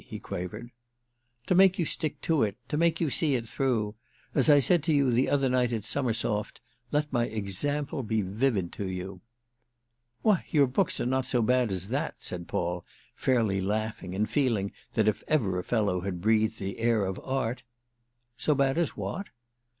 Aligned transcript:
he 0.07 0.17
quavered. 0.17 0.71
"To 1.45 1.53
make 1.53 1.77
you 1.77 1.85
stick 1.85 2.21
to 2.21 2.41
it—to 2.41 2.75
make 2.75 2.99
you 2.99 3.11
see 3.11 3.35
it 3.35 3.47
through. 3.47 3.93
As 4.33 4.49
I 4.49 4.59
said 4.59 4.81
to 4.85 4.91
you 4.91 5.11
the 5.11 5.29
other 5.29 5.47
night 5.47 5.71
at 5.71 5.85
Summersoft, 5.85 6.59
let 6.91 7.13
my 7.13 7.25
example 7.25 8.01
be 8.01 8.23
vivid 8.23 8.71
to 8.71 8.85
you." 8.87 9.21
"Why 10.23 10.43
your 10.49 10.65
books 10.65 10.99
are 10.99 11.05
not 11.05 11.27
so 11.27 11.43
bad 11.43 11.71
as 11.71 11.89
that," 11.89 12.15
said 12.17 12.47
Paul, 12.47 12.83
fairly 13.15 13.61
laughing 13.61 14.15
and 14.15 14.27
feeling 14.27 14.71
that 14.93 15.07
if 15.07 15.23
ever 15.27 15.59
a 15.59 15.63
fellow 15.63 16.01
had 16.01 16.19
breathed 16.19 16.57
the 16.57 16.79
air 16.79 17.05
of 17.05 17.19
art—! 17.19 17.61
"So 18.35 18.55
bad 18.55 18.79
as 18.79 18.97
what?" 18.97 19.27